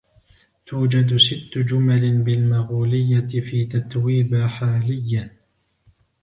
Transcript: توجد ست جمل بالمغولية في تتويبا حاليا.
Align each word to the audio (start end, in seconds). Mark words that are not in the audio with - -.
توجد 0.65 1.17
ست 1.17 1.57
جمل 1.57 2.21
بالمغولية 2.23 3.39
في 3.41 3.65
تتويبا 3.65 4.47
حاليا. 4.47 5.33